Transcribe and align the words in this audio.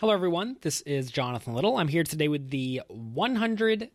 Hello, 0.00 0.14
everyone. 0.14 0.56
This 0.62 0.80
is 0.80 1.10
Jonathan 1.10 1.52
Little. 1.52 1.76
I'm 1.76 1.88
here 1.88 2.04
today 2.04 2.28
with 2.28 2.48
the 2.48 2.80
105th 2.90 3.90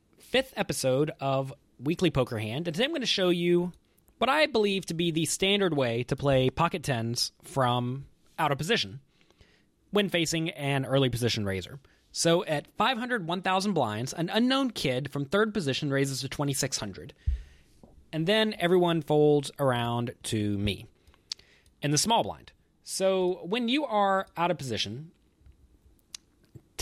episode 0.56 1.10
of 1.20 1.52
Weekly 1.80 2.12
Poker 2.12 2.38
Hand, 2.38 2.68
and 2.68 2.76
today 2.76 2.84
I'm 2.84 2.92
going 2.92 3.02
to 3.02 3.08
show 3.08 3.30
you 3.30 3.72
what 4.20 4.30
I 4.30 4.46
believe 4.46 4.86
to 4.86 4.94
be 4.94 5.10
the 5.10 5.26
standard 5.26 5.76
way 5.76 6.04
to 6.04 6.16
play 6.16 6.52
pocket 6.52 6.84
tens 6.84 7.32
from 7.42 8.06
out 8.38 8.52
of 8.52 8.60
position 8.60 9.00
when 9.90 10.10
facing 10.10 10.52
an 10.52 10.86
early 10.86 11.10
position 11.10 11.44
raiser. 11.44 11.80
So 12.12 12.46
at 12.46 12.68
500, 12.78 13.28
1,000 13.28 13.74
blinds, 13.74 14.14
an 14.14 14.30
unknown 14.30 14.70
kid 14.70 15.12
from 15.12 15.26
third 15.26 15.56
position 15.56 15.90
raises 15.90 16.22
to 16.22 16.30
2,600. 16.30 17.16
And 18.14 18.28
then 18.28 18.54
everyone 18.60 19.02
folds 19.02 19.50
around 19.58 20.14
to 20.26 20.56
me 20.60 20.86
in 21.82 21.90
the 21.90 21.98
small 21.98 22.22
blind. 22.22 22.52
So 22.84 23.40
when 23.42 23.70
you 23.70 23.86
are 23.86 24.28
out 24.38 24.52
of 24.52 24.60
position, 24.60 25.10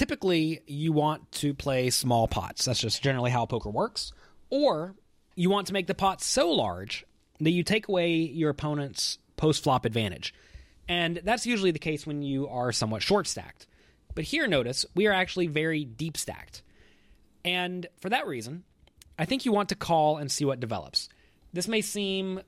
typically 0.03 0.59
you 0.67 0.91
want 0.91 1.31
to 1.31 1.53
play 1.53 1.89
small 1.89 2.27
pots. 2.27 2.66
That's 2.66 2.81
just 2.81 3.02
generally 3.02 3.31
how 3.31 3.45
poker 3.45 3.70
works. 3.70 4.12
Or 4.49 4.95
you 5.34 5.49
want 5.49 5.67
to 5.67 5.73
make 5.73 5.88
the 5.88 5.95
pot 5.95 6.21
so 6.21 6.52
large 6.52 7.05
that 7.39 7.52
you 7.52 7.63
take 7.63 7.88
away 7.88 8.16
your 8.16 8.49
opponent's 8.49 9.17
post 9.38 9.63
flop 9.63 9.85
advantage. 9.85 10.34
And 10.89 11.21
that's 11.23 11.45
usually 11.45 11.71
the 11.71 11.79
case 11.79 12.05
when 12.05 12.21
you 12.21 12.49
are 12.49 12.73
somewhat 12.73 13.02
short 13.02 13.27
stacked. 13.27 13.66
But 14.13 14.26
here, 14.26 14.45
notice, 14.45 14.85
we 14.93 15.07
are 15.07 15.13
actually 15.13 15.48
very 15.48 15.85
deep 15.85 16.17
stacked. 16.17 16.63
And 17.45 17.88
for 18.01 18.09
that 18.09 18.27
reason, 18.27 18.65
I 19.17 19.23
think 19.23 19.45
you 19.45 19.54
want 19.54 19.70
to 19.70 19.76
call 19.76 20.17
and 20.17 20.29
see 20.29 20.43
what 20.43 20.59
develops. 20.59 21.07
This 21.54 21.70
may 21.70 21.79
seem 21.79 22.41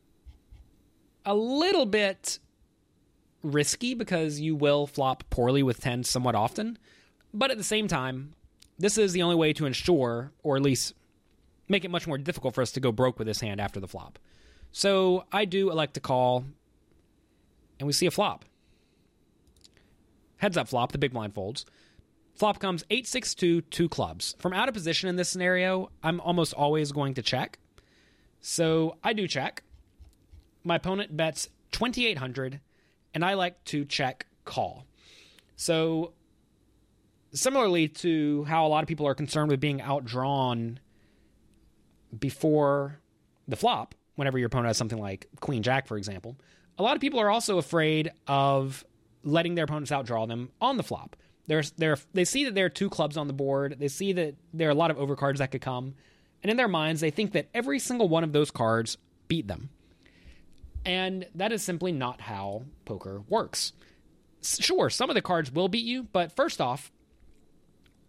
a 1.25 1.33
little 1.33 1.85
bit 1.85 2.37
risky 3.43 3.93
because 3.93 4.41
you 4.41 4.57
will 4.57 4.87
flop 4.87 5.23
poorly 5.29 5.63
with 5.63 5.79
10 5.79 6.03
somewhat 6.03 6.35
often. 6.35 6.77
But 7.35 7.51
at 7.51 7.57
the 7.57 7.65
same 7.65 7.89
time, 7.89 8.33
this 8.79 8.97
is 8.97 9.11
the 9.11 9.21
only 9.21 9.35
way 9.35 9.51
to 9.53 9.65
ensure, 9.65 10.31
or 10.41 10.55
at 10.55 10.61
least 10.61 10.93
make 11.67 11.83
it 11.83 11.91
much 11.91 12.07
more 12.07 12.17
difficult 12.17 12.55
for 12.55 12.61
us 12.61 12.71
to 12.71 12.79
go 12.79 12.93
broke 12.93 13.19
with 13.19 13.27
this 13.27 13.41
hand 13.41 13.59
after 13.59 13.81
the 13.81 13.89
flop. 13.89 14.17
So 14.71 15.25
I 15.33 15.43
do 15.43 15.69
elect 15.69 15.95
to 15.95 15.99
call, 15.99 16.45
and 17.77 17.87
we 17.87 17.91
see 17.91 18.05
a 18.05 18.11
flop. 18.11 18.45
Heads 20.37 20.55
up 20.55 20.69
flop, 20.69 20.93
the 20.93 20.97
big 20.97 21.11
blind 21.11 21.33
folds. 21.33 21.65
Flop 22.35 22.59
comes 22.59 22.85
8 22.89 23.05
6 23.05 23.35
2, 23.35 23.61
two 23.61 23.89
clubs. 23.89 24.35
From 24.39 24.53
out 24.53 24.69
of 24.69 24.73
position 24.73 25.09
in 25.09 25.17
this 25.17 25.27
scenario, 25.27 25.89
I'm 26.03 26.21
almost 26.21 26.53
always 26.53 26.93
going 26.93 27.15
to 27.15 27.21
check. 27.21 27.59
So 28.39 28.97
I 29.03 29.11
do 29.11 29.27
check. 29.27 29.63
My 30.63 30.75
opponent 30.75 31.15
bets 31.15 31.49
2,800, 31.73 32.61
and 33.13 33.25
I 33.25 33.33
like 33.33 33.61
to 33.65 33.83
check 33.83 34.25
call. 34.45 34.85
So 35.57 36.13
similarly 37.35 37.87
to 37.89 38.43
how 38.45 38.65
a 38.65 38.69
lot 38.69 38.83
of 38.83 38.87
people 38.87 39.07
are 39.07 39.13
concerned 39.13 39.51
with 39.51 39.59
being 39.59 39.79
outdrawn 39.81 40.79
before 42.17 42.99
the 43.47 43.55
flop, 43.55 43.93
whenever 44.15 44.39
your 44.39 44.47
opponent 44.47 44.67
has 44.67 44.77
something 44.77 44.99
like 44.99 45.27
Queen 45.41 45.61
Jack, 45.61 45.85
for 45.85 45.97
example, 45.97 46.37
a 46.79 46.83
lot 46.83 46.95
of 46.95 47.01
people 47.01 47.19
are 47.19 47.29
also 47.29 47.57
afraid 47.57 48.11
of 48.27 48.83
letting 49.23 49.55
their 49.55 49.65
opponents 49.65 49.91
outdraw 49.91 50.27
them 50.27 50.49
on 50.59 50.77
the 50.77 50.83
flop. 50.83 51.15
They 51.47 52.25
see 52.25 52.45
that 52.45 52.55
there 52.55 52.65
are 52.65 52.69
two 52.69 52.89
clubs 52.89 53.17
on 53.17 53.27
the 53.27 53.33
board. 53.33 53.75
They 53.79 53.87
see 53.87 54.13
that 54.13 54.35
there 54.53 54.67
are 54.67 54.71
a 54.71 54.75
lot 54.75 54.89
of 54.89 54.97
overcards 54.97 55.37
that 55.37 55.51
could 55.51 55.61
come. 55.61 55.93
And 56.41 56.49
in 56.49 56.57
their 56.57 56.67
minds, 56.67 57.01
they 57.01 57.11
think 57.11 57.33
that 57.33 57.49
every 57.53 57.79
single 57.79 58.09
one 58.09 58.23
of 58.23 58.33
those 58.33 58.49
cards 58.49 58.97
beat 59.27 59.47
them. 59.47 59.69
And 60.85 61.27
that 61.35 61.51
is 61.51 61.63
simply 61.63 61.91
not 61.91 62.21
how 62.21 62.63
poker 62.85 63.21
works. 63.27 63.73
Sure, 64.41 64.89
some 64.89 65.09
of 65.09 65.15
the 65.15 65.21
cards 65.21 65.51
will 65.51 65.67
beat 65.67 65.85
you, 65.85 66.03
but 66.03 66.35
first 66.35 66.61
off, 66.61 66.91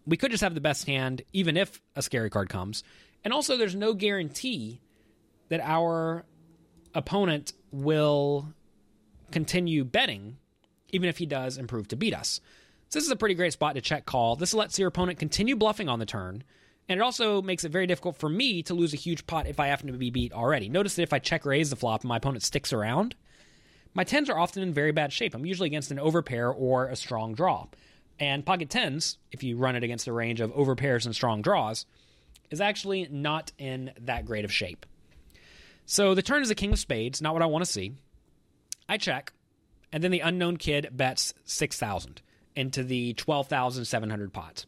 we 0.07 0.17
could 0.17 0.31
just 0.31 0.43
have 0.43 0.55
the 0.55 0.61
best 0.61 0.87
hand 0.87 1.21
even 1.33 1.57
if 1.57 1.81
a 1.95 2.01
scary 2.01 2.29
card 2.29 2.49
comes. 2.49 2.83
And 3.23 3.33
also, 3.33 3.57
there's 3.57 3.75
no 3.75 3.93
guarantee 3.93 4.79
that 5.49 5.59
our 5.61 6.23
opponent 6.95 7.53
will 7.71 8.47
continue 9.31 9.83
betting, 9.83 10.37
even 10.91 11.09
if 11.09 11.17
he 11.17 11.25
does 11.25 11.57
improve 11.57 11.89
to 11.89 11.95
beat 11.95 12.13
us. 12.13 12.39
So, 12.89 12.99
this 12.99 13.05
is 13.05 13.11
a 13.11 13.17
pretty 13.17 13.35
great 13.35 13.53
spot 13.53 13.75
to 13.75 13.81
check 13.81 14.05
call. 14.05 14.37
This 14.37 14.53
lets 14.53 14.79
your 14.79 14.87
opponent 14.87 15.19
continue 15.19 15.55
bluffing 15.55 15.89
on 15.89 15.99
the 15.99 16.05
turn. 16.05 16.43
And 16.89 16.99
it 16.99 17.03
also 17.03 17.41
makes 17.41 17.65
it 17.65 17.71
very 17.71 17.85
difficult 17.85 18.15
for 18.15 18.29
me 18.29 18.63
to 18.63 18.73
lose 18.73 18.93
a 18.93 18.97
huge 18.97 19.27
pot 19.27 19.45
if 19.45 19.59
I 19.59 19.67
happen 19.67 19.87
to 19.87 19.93
be 19.97 20.09
beat 20.09 20.31
already. 20.31 20.69
Notice 20.69 20.95
that 20.95 21.03
if 21.03 21.11
I 21.11 21.19
check 21.19 21.45
raise 21.45 21.69
the 21.69 21.75
flop 21.75 22.01
and 22.01 22.09
my 22.09 22.17
opponent 22.17 22.43
sticks 22.43 22.71
around, 22.71 23.15
my 23.93 24.05
tens 24.05 24.29
are 24.29 24.39
often 24.39 24.63
in 24.63 24.73
very 24.73 24.93
bad 24.93 25.11
shape. 25.11 25.35
I'm 25.35 25.45
usually 25.45 25.67
against 25.67 25.91
an 25.91 25.97
overpair 25.97 26.53
or 26.55 26.85
a 26.85 26.95
strong 26.95 27.33
draw. 27.33 27.67
And 28.19 28.45
pocket 28.45 28.69
tens, 28.69 29.17
if 29.31 29.43
you 29.43 29.57
run 29.57 29.75
it 29.75 29.83
against 29.83 30.07
a 30.07 30.13
range 30.13 30.41
of 30.41 30.53
overpairs 30.53 31.05
and 31.05 31.13
strong 31.13 31.41
draws, 31.41 31.85
is 32.49 32.61
actually 32.61 33.07
not 33.11 33.51
in 33.57 33.91
that 34.01 34.25
great 34.25 34.45
of 34.45 34.51
shape. 34.51 34.85
So 35.85 36.15
the 36.15 36.21
turn 36.21 36.41
is 36.41 36.49
a 36.49 36.55
king 36.55 36.73
of 36.73 36.79
spades, 36.79 37.21
not 37.21 37.33
what 37.33 37.43
I 37.43 37.47
want 37.47 37.63
to 37.63 37.71
see. 37.71 37.93
I 38.89 38.97
check, 38.97 39.33
and 39.91 40.03
then 40.03 40.11
the 40.11 40.21
unknown 40.21 40.57
kid 40.57 40.89
bets 40.91 41.33
6,000 41.45 42.21
into 42.55 42.83
the 42.83 43.13
12,700 43.13 44.33
pot. 44.33 44.65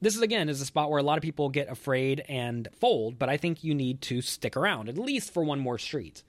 This 0.00 0.14
is 0.14 0.22
again 0.22 0.48
is 0.48 0.60
a 0.60 0.66
spot 0.66 0.90
where 0.90 1.00
a 1.00 1.02
lot 1.02 1.18
of 1.18 1.22
people 1.22 1.48
get 1.48 1.68
afraid 1.68 2.24
and 2.28 2.68
fold, 2.78 3.18
but 3.18 3.28
I 3.28 3.36
think 3.36 3.64
you 3.64 3.74
need 3.74 4.00
to 4.02 4.22
stick 4.22 4.56
around 4.56 4.88
at 4.88 4.96
least 4.96 5.34
for 5.34 5.42
one 5.42 5.58
more 5.58 5.78
street. 5.78 6.22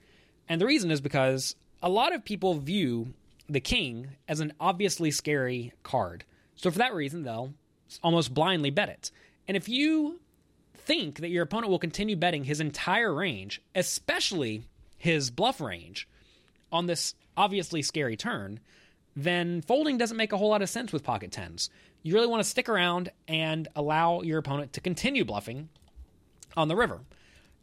And 0.47 0.59
the 0.59 0.65
reason 0.65 0.89
is 0.89 1.01
because 1.01 1.55
a 1.81 1.89
lot 1.89 2.13
of 2.13 2.25
people 2.25 2.55
view 2.55 3.13
the 3.49 3.59
king 3.59 4.09
as 4.27 4.39
an 4.39 4.53
obviously 4.59 5.11
scary 5.11 5.73
card. 5.83 6.23
So 6.55 6.69
for 6.71 6.77
that 6.77 6.93
reason, 6.93 7.23
they'll 7.23 7.53
almost 8.03 8.33
blindly 8.33 8.69
bet 8.69 8.89
it. 8.89 9.11
And 9.47 9.57
if 9.57 9.67
you 9.67 10.19
think 10.75 11.19
that 11.19 11.29
your 11.29 11.43
opponent 11.43 11.71
will 11.71 11.79
continue 11.79 12.15
betting 12.15 12.43
his 12.43 12.61
entire 12.61 13.13
range, 13.13 13.61
especially 13.73 14.63
his 14.97 15.31
bluff 15.31 15.59
range, 15.59 16.07
on 16.71 16.85
this 16.85 17.15
obviously 17.35 17.81
scary 17.81 18.15
turn, 18.15 18.59
then 19.15 19.61
folding 19.61 19.97
doesn't 19.97 20.17
make 20.17 20.31
a 20.31 20.38
whole 20.38 20.49
lot 20.49 20.61
of 20.61 20.69
sense 20.69 20.93
with 20.93 21.03
pocket 21.03 21.31
tens. 21.31 21.69
You 22.03 22.13
really 22.13 22.27
want 22.27 22.43
to 22.43 22.49
stick 22.49 22.69
around 22.69 23.11
and 23.27 23.67
allow 23.75 24.21
your 24.21 24.38
opponent 24.38 24.73
to 24.73 24.81
continue 24.81 25.25
bluffing 25.25 25.69
on 26.55 26.67
the 26.67 26.75
river. 26.75 26.99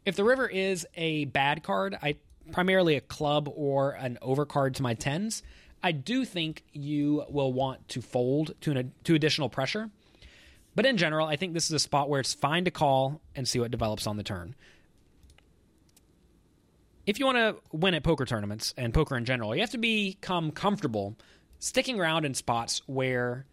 If 0.05 0.15
the 0.15 0.23
river 0.23 0.47
is 0.47 0.85
a 0.95 1.25
bad 1.25 1.63
card, 1.63 1.97
I 2.01 2.17
primarily 2.51 2.95
a 2.95 3.01
club 3.01 3.49
or 3.53 3.91
an 3.91 4.17
overcard 4.21 4.75
to 4.75 4.83
my 4.83 4.93
tens, 4.93 5.43
I 5.83 5.91
do 5.91 6.25
think 6.25 6.63
you 6.73 7.23
will 7.29 7.53
want 7.53 7.87
to 7.89 8.01
fold 8.01 8.53
to 8.61 8.71
an, 8.71 8.93
to 9.03 9.15
additional 9.15 9.49
pressure. 9.49 9.89
But 10.75 10.85
in 10.85 10.97
general, 10.97 11.27
I 11.27 11.35
think 11.35 11.53
this 11.53 11.65
is 11.65 11.71
a 11.71 11.79
spot 11.79 12.09
where 12.09 12.19
it's 12.19 12.33
fine 12.33 12.65
to 12.65 12.71
call 12.71 13.21
and 13.35 13.47
see 13.47 13.59
what 13.59 13.71
develops 13.71 14.05
on 14.05 14.17
the 14.17 14.23
turn. 14.23 14.55
If 17.05 17.19
you 17.19 17.25
want 17.25 17.37
to 17.37 17.55
win 17.71 17.93
at 17.93 18.03
poker 18.03 18.25
tournaments 18.25 18.73
and 18.77 18.93
poker 18.93 19.15
in 19.17 19.25
general, 19.25 19.55
you 19.55 19.61
have 19.61 19.71
to 19.71 19.77
become 19.77 20.51
comfortable 20.51 21.15
sticking 21.57 21.99
around 21.99 22.25
in 22.25 22.33
spots 22.33 22.81
where 22.85 23.45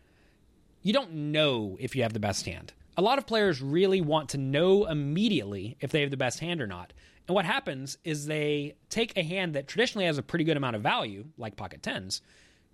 you 0.82 0.92
don't 0.92 1.12
know 1.12 1.76
if 1.80 1.96
you 1.96 2.02
have 2.02 2.12
the 2.12 2.20
best 2.20 2.46
hand. 2.46 2.72
A 2.96 3.02
lot 3.02 3.18
of 3.18 3.26
players 3.26 3.62
really 3.62 4.00
want 4.00 4.30
to 4.30 4.38
know 4.38 4.84
immediately 4.84 5.76
if 5.80 5.90
they 5.90 6.02
have 6.02 6.10
the 6.10 6.16
best 6.16 6.40
hand 6.40 6.60
or 6.60 6.66
not. 6.66 6.92
And 7.26 7.34
what 7.34 7.44
happens 7.44 7.96
is 8.04 8.26
they 8.26 8.76
take 8.90 9.16
a 9.16 9.22
hand 9.22 9.54
that 9.54 9.66
traditionally 9.66 10.06
has 10.06 10.18
a 10.18 10.22
pretty 10.22 10.44
good 10.44 10.56
amount 10.56 10.76
of 10.76 10.82
value, 10.82 11.24
like 11.38 11.56
pocket 11.56 11.82
tens, 11.82 12.20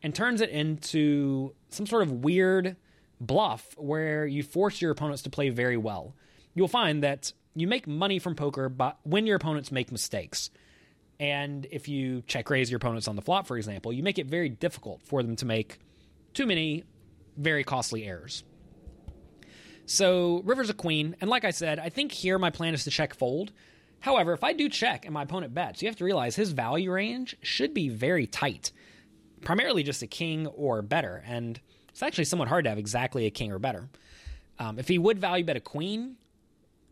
and 0.03 0.15
turns 0.15 0.41
it 0.41 0.51
into 0.51 1.55
some 1.69 1.87
sort 1.87 2.03
of 2.03 2.25
weird 2.25 2.77
bluff 3.21 3.75
where 3.77 4.27
you 4.27 4.43
force 4.43 4.81
your 4.81 4.91
opponents 4.91 5.23
to 5.23 5.31
play 5.31 5.51
very 5.51 5.77
well. 5.77 6.15
You'll 6.55 6.69
find 6.69 7.03
that 7.03 7.33
you 7.55 7.69
make 7.69 7.87
money 7.87 8.19
from 8.19 8.35
poker 8.35 8.69
but 8.69 8.99
when 9.03 9.27
your 9.27 9.37
opponents 9.37 9.71
make 9.71 9.93
mistakes. 9.93 10.51
And 11.21 11.67
if 11.71 11.87
you 11.87 12.23
check 12.27 12.49
raise 12.49 12.71
your 12.71 12.79
opponents 12.79 13.07
on 13.07 13.15
the 13.15 13.23
flop, 13.23 13.47
for 13.47 13.57
example, 13.57 13.93
you 13.93 14.03
make 14.03 14.19
it 14.19 14.27
very 14.27 14.49
difficult 14.49 15.03
for 15.03 15.23
them 15.23 15.37
to 15.37 15.45
make 15.45 15.79
too 16.33 16.47
many 16.47 16.85
very 17.37 17.63
costly 17.63 18.05
errors. 18.05 18.43
So 19.85 20.41
river's 20.45 20.71
a 20.71 20.75
queen, 20.75 21.17
and 21.21 21.29
like 21.29 21.45
I 21.45 21.51
said, 21.51 21.79
I 21.79 21.89
think 21.89 22.13
here 22.13 22.39
my 22.39 22.51
plan 22.51 22.75
is 22.75 22.85
to 22.85 22.91
check 22.91 23.13
fold. 23.13 23.53
However, 24.01 24.33
if 24.33 24.43
I 24.43 24.53
do 24.53 24.69
check 24.69 25.05
and 25.05 25.15
my 25.15 25.23
opponent 25.23 25.55
bets, 25.55 25.83
you 25.83 25.89
have 25.89 25.97
to 25.97 26.05
realize 26.05 26.35
his 26.37 26.53
value 26.53 26.91
range 26.91 27.37
should 27.43 27.75
be 27.75 27.89
very 27.89 28.27
tight. 28.27 28.73
Primarily 29.43 29.83
just 29.83 30.03
a 30.03 30.07
king 30.07 30.47
or 30.47 30.83
better, 30.83 31.23
and 31.27 31.61
it's 31.89 32.03
actually 32.03 32.25
somewhat 32.25 32.49
hard 32.49 32.65
to 32.65 32.71
have 32.71 32.79
exactly 32.79 33.27
a 33.27 33.31
king 33.31 33.53
or 33.53 33.59
better. 33.59 33.89
Um, 34.59 34.79
if 34.79 34.89
he 34.89 34.99
would 34.99 35.19
value 35.19 35.45
bet 35.45 35.57
a 35.57 35.61
queen, 35.61 36.17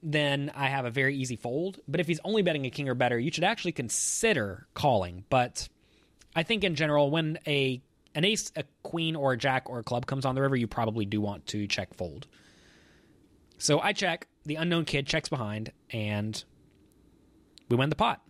then 0.02 0.50
I 0.54 0.68
have 0.68 0.84
a 0.84 0.90
very 0.90 1.16
easy 1.16 1.36
fold. 1.36 1.80
But 1.86 2.00
if 2.00 2.06
he's 2.06 2.20
only 2.24 2.42
betting 2.42 2.66
a 2.66 2.70
king 2.70 2.88
or 2.88 2.94
better, 2.94 3.18
you 3.18 3.30
should 3.30 3.44
actually 3.44 3.72
consider 3.72 4.66
calling. 4.74 5.24
But 5.28 5.68
I 6.34 6.42
think 6.42 6.64
in 6.64 6.74
general, 6.74 7.10
when 7.10 7.38
a 7.46 7.82
an 8.14 8.24
ace, 8.24 8.50
a 8.56 8.64
queen, 8.82 9.16
or 9.16 9.32
a 9.32 9.36
jack 9.36 9.68
or 9.68 9.78
a 9.78 9.82
club 9.82 10.06
comes 10.06 10.24
on 10.24 10.34
the 10.34 10.40
river, 10.40 10.56
you 10.56 10.66
probably 10.66 11.04
do 11.04 11.20
want 11.20 11.46
to 11.48 11.66
check 11.66 11.94
fold. 11.94 12.26
So 13.58 13.80
I 13.80 13.92
check. 13.92 14.26
The 14.44 14.54
unknown 14.54 14.86
kid 14.86 15.06
checks 15.06 15.28
behind, 15.28 15.72
and 15.90 16.42
we 17.68 17.76
win 17.76 17.90
the 17.90 17.96
pot. 17.96 18.22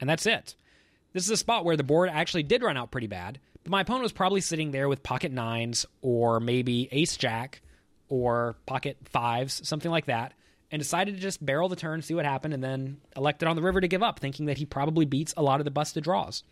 And 0.00 0.08
that's 0.08 0.26
it. 0.26 0.54
This 1.12 1.24
is 1.24 1.30
a 1.30 1.36
spot 1.36 1.64
where 1.64 1.76
the 1.76 1.82
board 1.82 2.08
actually 2.10 2.44
did 2.44 2.62
run 2.62 2.76
out 2.76 2.90
pretty 2.90 3.06
bad, 3.08 3.40
But 3.64 3.70
my 3.70 3.80
opponent 3.80 4.04
was 4.04 4.12
probably 4.12 4.40
sitting 4.40 4.70
there 4.70 4.88
with 4.88 5.02
pocket 5.02 5.32
nines 5.32 5.86
or 6.02 6.40
maybe 6.40 6.88
ace 6.92 7.16
jack 7.16 7.62
or 8.08 8.56
pocket 8.66 8.96
fives, 9.04 9.66
something 9.66 9.90
like 9.90 10.06
that, 10.06 10.34
and 10.70 10.80
decided 10.80 11.14
to 11.14 11.20
just 11.20 11.44
barrel 11.44 11.68
the 11.68 11.76
turn, 11.76 12.02
see 12.02 12.14
what 12.14 12.24
happened, 12.24 12.54
and 12.54 12.62
then 12.62 12.98
elected 13.16 13.48
on 13.48 13.56
the 13.56 13.62
river 13.62 13.80
to 13.80 13.88
give 13.88 14.02
up, 14.02 14.18
thinking 14.20 14.46
that 14.46 14.58
he 14.58 14.64
probably 14.64 15.04
beats 15.04 15.34
a 15.36 15.42
lot 15.42 15.60
of 15.60 15.64
the 15.64 15.70
busted 15.70 16.04
draws. 16.04 16.42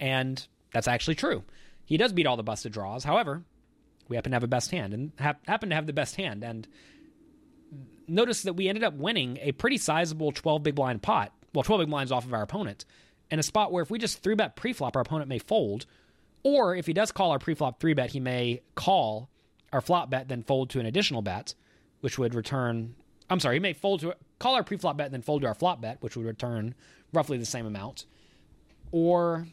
And 0.00 0.44
that's 0.72 0.88
actually 0.88 1.14
true. 1.14 1.44
He 1.84 1.96
does 1.96 2.12
beat 2.12 2.26
all 2.26 2.36
the 2.36 2.42
busted 2.42 2.72
draws. 2.72 3.04
However, 3.04 3.42
we 4.08 4.16
happen 4.16 4.32
to 4.32 4.36
have 4.36 4.44
a 4.44 4.48
best 4.48 4.70
hand 4.70 4.94
and 4.94 5.12
ha- 5.18 5.36
happen 5.46 5.68
to 5.68 5.74
have 5.74 5.86
the 5.86 5.92
best 5.92 6.16
hand. 6.16 6.42
And 6.42 6.66
notice 8.08 8.42
that 8.42 8.54
we 8.54 8.68
ended 8.68 8.84
up 8.84 8.94
winning 8.94 9.38
a 9.40 9.52
pretty 9.52 9.78
sizable 9.78 10.32
12 10.32 10.62
big 10.62 10.74
blind 10.74 11.02
pot, 11.02 11.32
well, 11.54 11.62
12 11.62 11.82
big 11.82 11.90
blinds 11.90 12.12
off 12.12 12.24
of 12.24 12.34
our 12.34 12.42
opponent, 12.42 12.84
in 13.30 13.38
a 13.38 13.42
spot 13.42 13.72
where 13.72 13.82
if 13.82 13.90
we 13.90 13.98
just 13.98 14.22
three 14.22 14.34
bet 14.34 14.56
pre-flop, 14.56 14.96
our 14.96 15.02
opponent 15.02 15.28
may 15.28 15.38
fold, 15.38 15.86
or 16.42 16.74
if 16.76 16.86
he 16.86 16.92
does 16.92 17.12
call 17.12 17.30
our 17.30 17.38
pre-flop 17.38 17.80
three 17.80 17.94
bet, 17.94 18.10
he 18.10 18.20
may 18.20 18.60
call 18.74 19.30
our 19.72 19.80
flop 19.80 20.10
bet, 20.10 20.28
then 20.28 20.42
fold 20.42 20.70
to 20.70 20.80
an 20.80 20.86
additional 20.86 21.22
bet, 21.22 21.54
which 22.00 22.18
would 22.18 22.34
return. 22.34 22.94
I'm 23.30 23.40
sorry, 23.40 23.56
he 23.56 23.60
may 23.60 23.72
fold 23.72 24.00
to 24.00 24.14
call 24.38 24.54
our 24.54 24.64
pre-flop 24.64 24.96
bet, 24.96 25.12
then 25.12 25.22
fold 25.22 25.42
to 25.42 25.48
our 25.48 25.54
flop 25.54 25.80
bet, 25.80 25.98
which 26.00 26.16
would 26.16 26.26
return 26.26 26.74
roughly 27.12 27.38
the 27.38 27.46
same 27.46 27.66
amount. 27.66 28.06
Or 28.90 29.46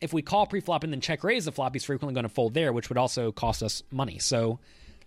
if 0.00 0.12
we 0.12 0.22
call 0.22 0.46
pre-flop 0.46 0.82
and 0.82 0.92
then 0.92 1.00
check 1.00 1.22
raise 1.22 1.44
the 1.44 1.52
flop, 1.52 1.74
he's 1.74 1.84
frequently 1.84 2.14
going 2.14 2.24
to 2.24 2.28
fold 2.28 2.54
there, 2.54 2.72
which 2.72 2.88
would 2.88 2.98
also 2.98 3.30
cost 3.30 3.62
us 3.62 3.82
money. 3.90 4.18
So 4.18 4.58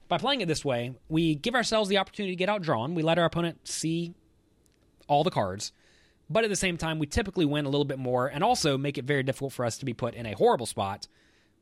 by 0.10 0.18
playing 0.18 0.42
it 0.42 0.48
this 0.48 0.66
way, 0.66 0.94
we 1.08 1.36
give 1.36 1.56
ourselves 1.56 1.88
the 1.88 2.00
opportunity 2.00 2.36
to 2.36 2.38
get 2.38 2.50
outdrawn. 2.50 2.96
We 2.96 3.04
let 3.04 3.18
our 3.18 3.26
opponent 3.26 3.68
see 3.68 4.14
all 5.08 5.24
the 5.24 5.32
cards, 5.32 5.72
but 6.30 6.44
at 6.44 6.50
the 6.50 6.56
same 6.56 6.78
time, 6.78 7.00
we 7.00 7.08
typically 7.08 7.46
win 7.46 7.66
a 7.66 7.70
little 7.70 7.86
bit 7.86 8.00
more 8.00 8.28
and 8.28 8.44
also 8.44 8.78
make 8.78 8.98
it 8.98 9.06
very 9.06 9.24
difficult 9.24 9.54
for 9.54 9.64
us 9.64 9.78
to 9.78 9.86
be 9.86 9.94
put 9.94 10.16
in 10.16 10.26
a 10.26 10.34
horrible 10.34 10.66
spot 10.66 11.08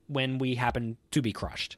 when 0.08 0.38
we 0.40 0.56
happen 0.56 0.98
to 1.12 1.22
be 1.22 1.32
crushed. 1.32 1.78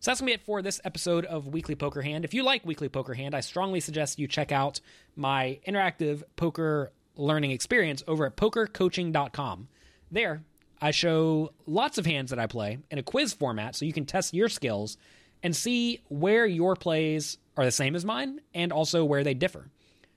So 0.00 0.10
that's 0.10 0.20
going 0.20 0.32
to 0.32 0.38
be 0.38 0.42
it 0.42 0.44
for 0.44 0.62
this 0.62 0.80
episode 0.84 1.24
of 1.26 1.46
Weekly 1.46 1.76
Poker 1.76 2.02
Hand. 2.02 2.24
If 2.24 2.34
you 2.34 2.42
like 2.42 2.66
Weekly 2.66 2.88
Poker 2.88 3.14
Hand, 3.14 3.36
I 3.36 3.40
strongly 3.40 3.78
suggest 3.78 4.18
you 4.18 4.26
check 4.26 4.50
out 4.50 4.80
my 5.14 5.60
interactive 5.66 6.24
poker 6.34 6.90
learning 7.14 7.52
experience 7.52 8.02
over 8.08 8.26
at 8.26 8.36
pokercoaching.com. 8.36 9.68
There, 10.10 10.42
I 10.80 10.90
show 10.90 11.52
lots 11.66 11.98
of 11.98 12.06
hands 12.06 12.30
that 12.30 12.40
I 12.40 12.46
play 12.48 12.78
in 12.90 12.98
a 12.98 13.02
quiz 13.02 13.32
format 13.32 13.76
so 13.76 13.84
you 13.84 13.92
can 13.92 14.04
test 14.04 14.34
your 14.34 14.48
skills 14.48 14.96
and 15.42 15.54
see 15.54 16.00
where 16.08 16.46
your 16.46 16.76
plays 16.76 17.38
are 17.56 17.64
the 17.64 17.70
same 17.70 17.94
as 17.94 18.04
mine 18.04 18.40
and 18.54 18.72
also 18.72 19.04
where 19.04 19.24
they 19.24 19.34
differ. 19.34 19.70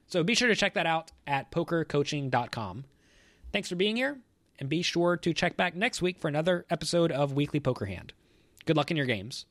So 0.08 0.24
be 0.24 0.36
sure 0.36 0.48
to 0.48 0.56
check 0.56 0.76
that 0.76 0.86
out 0.86 1.12
at 1.26 1.52
pokercoaching.com. 1.52 2.86
Thanks 3.52 3.70
for 3.70 3.76
being 3.76 3.96
here, 3.96 4.20
and 4.60 4.70
be 4.70 4.82
sure 4.82 5.18
to 5.18 5.34
check 5.34 5.58
back 5.58 5.76
next 5.76 6.02
week 6.02 6.20
for 6.20 6.28
another 6.28 6.66
episode 6.70 7.12
of 7.12 7.34
Weekly 7.34 7.60
Poker 7.60 7.86
Hand. 7.86 8.14
Good 8.66 8.78
luck 8.78 8.92
in 8.92 8.98
your 8.98 9.06
games. 9.06 9.46